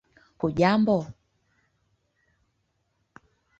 [0.39, 1.13] hujambo